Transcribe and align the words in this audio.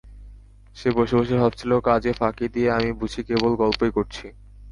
সে 0.77 0.89
বসে 0.97 1.15
বসে 1.19 1.35
ভাবছিল 1.41 1.71
কাজে 1.87 2.11
ফাঁকি 2.13 2.45
দিয়ে 2.53 2.69
আমি 2.71 2.89
বুঝি 2.99 3.21
কেবল 3.29 3.51
গল্পই 3.61 3.91
করছি। 3.97 4.25